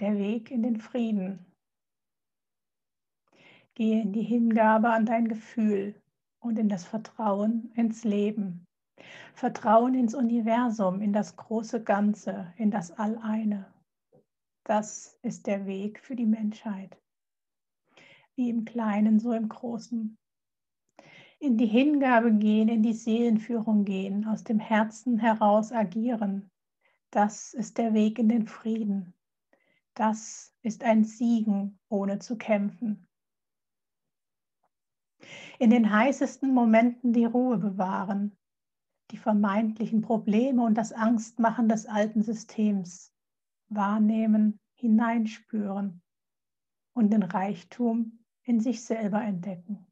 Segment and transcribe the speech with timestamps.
[0.00, 1.44] der Weg in den Frieden.
[3.74, 5.94] Gehe in die Hingabe an dein Gefühl
[6.40, 8.66] und in das Vertrauen ins Leben.
[9.34, 13.72] Vertrauen ins Universum, in das große Ganze, in das Alleine.
[14.64, 16.98] Das ist der Weg für die Menschheit.
[18.36, 20.16] Wie im Kleinen, so im Großen.
[21.38, 26.50] In die Hingabe gehen, in die Seelenführung gehen, aus dem Herzen heraus agieren.
[27.10, 29.14] Das ist der Weg in den Frieden.
[29.94, 33.06] Das ist ein Siegen, ohne zu kämpfen.
[35.58, 38.36] In den heißesten Momenten die Ruhe bewahren,
[39.10, 43.12] die vermeintlichen Probleme und das Angstmachen des alten Systems
[43.68, 46.02] wahrnehmen, hineinspüren
[46.94, 49.86] und den Reichtum in sich selber entdecken.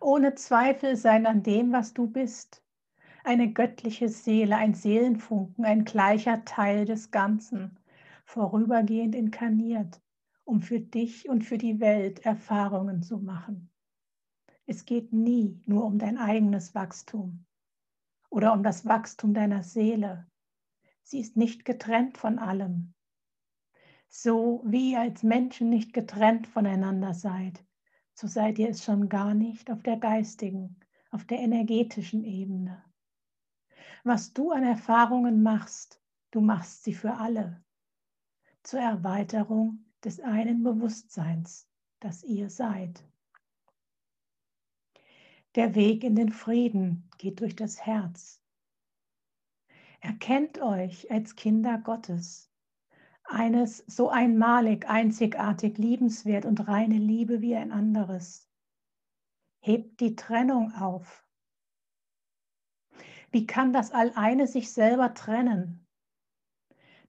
[0.00, 2.62] Ohne Zweifel sein an dem, was du bist,
[3.24, 7.78] eine göttliche Seele, ein Seelenfunken, ein gleicher Teil des Ganzen,
[8.24, 10.00] vorübergehend inkarniert,
[10.44, 13.70] um für dich und für die Welt Erfahrungen zu machen.
[14.66, 17.44] Es geht nie nur um dein eigenes Wachstum
[18.30, 20.26] oder um das Wachstum deiner Seele.
[21.02, 22.94] Sie ist nicht getrennt von allem.
[24.08, 27.64] So wie ihr als Menschen nicht getrennt voneinander seid,
[28.14, 30.78] so seid ihr es schon gar nicht auf der geistigen,
[31.10, 32.84] auf der energetischen Ebene.
[34.04, 36.00] Was du an Erfahrungen machst,
[36.30, 37.62] du machst sie für alle,
[38.62, 41.68] zur Erweiterung des einen Bewusstseins,
[42.00, 43.04] das ihr seid.
[45.56, 48.40] Der Weg in den Frieden geht durch das Herz.
[50.00, 52.50] Erkennt euch als Kinder Gottes,
[53.24, 58.48] eines so einmalig, einzigartig, liebenswert und reine Liebe wie ein anderes.
[59.60, 61.24] Hebt die Trennung auf.
[63.32, 65.86] Wie kann das Alleine sich selber trennen?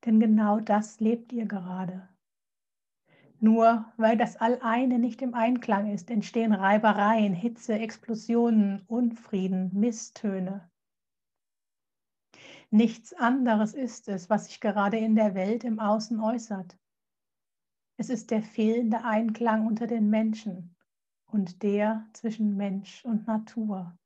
[0.06, 2.08] Denn genau das lebt ihr gerade.
[3.40, 10.70] Nur weil das Alleine nicht im Einklang ist, entstehen Reibereien, Hitze, Explosionen, Unfrieden, Misstöne.
[12.70, 16.78] Nichts anderes ist es, was sich gerade in der Welt im Außen äußert.
[17.98, 20.76] Es ist der fehlende Einklang unter den Menschen
[21.26, 23.98] und der zwischen Mensch und Natur.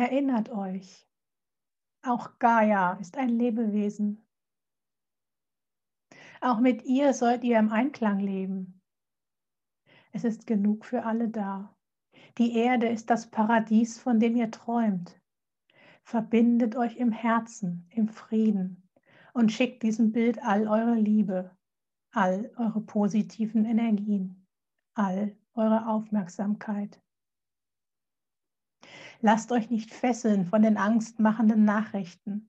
[0.00, 1.08] Erinnert euch,
[2.02, 4.24] auch Gaia ist ein Lebewesen,
[6.40, 8.80] auch mit ihr sollt ihr im Einklang leben.
[10.12, 11.76] Es ist genug für alle da.
[12.38, 15.20] Die Erde ist das Paradies, von dem ihr träumt.
[16.04, 18.88] Verbindet euch im Herzen, im Frieden
[19.34, 21.50] und schickt diesem Bild all eure Liebe,
[22.12, 24.46] all eure positiven Energien,
[24.94, 27.02] all eure Aufmerksamkeit.
[29.20, 32.48] Lasst euch nicht fesseln von den angstmachenden Nachrichten.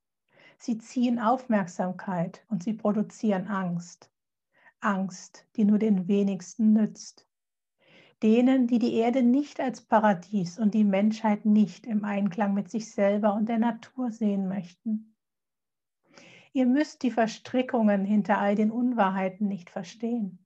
[0.60, 4.12] Sie ziehen Aufmerksamkeit und sie produzieren Angst.
[4.80, 7.28] Angst, die nur den wenigsten nützt.
[8.22, 12.92] Denen, die die Erde nicht als Paradies und die Menschheit nicht im Einklang mit sich
[12.92, 15.16] selber und der Natur sehen möchten.
[16.54, 20.46] Ihr müsst die Verstrickungen hinter all den Unwahrheiten nicht verstehen.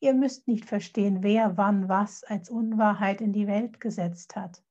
[0.00, 4.62] Ihr müsst nicht verstehen, wer wann was als Unwahrheit in die Welt gesetzt hat.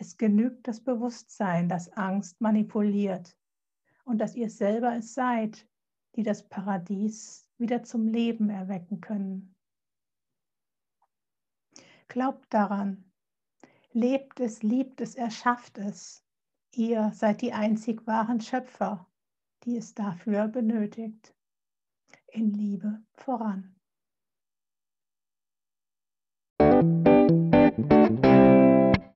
[0.00, 3.36] Es genügt das Bewusstsein, dass Angst manipuliert
[4.04, 5.66] und dass ihr selber es seid,
[6.14, 9.56] die das Paradies wieder zum Leben erwecken können.
[12.06, 13.10] Glaubt daran,
[13.92, 16.24] lebt es, liebt es, erschafft es.
[16.72, 19.08] Ihr seid die einzig wahren Schöpfer,
[19.64, 21.34] die es dafür benötigt.
[22.28, 23.74] In Liebe voran.